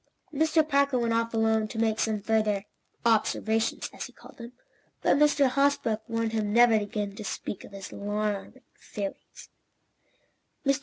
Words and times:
Mr. 0.33 0.67
Parker 0.67 0.97
went 0.97 1.13
off 1.13 1.31
alone, 1.31 1.67
to 1.67 1.77
make 1.77 1.99
some 1.99 2.21
further 2.23 2.65
"observations" 3.05 3.87
as 3.93 4.07
he 4.07 4.11
called 4.11 4.37
them, 4.39 4.53
but 5.03 5.15
Mr. 5.15 5.47
Hosbrook 5.47 6.01
warned 6.09 6.31
him 6.31 6.51
never 6.51 6.73
again 6.73 7.15
to 7.17 7.23
speak 7.23 7.63
of 7.63 7.71
his 7.71 7.91
alarming 7.91 8.63
theories. 8.81 9.49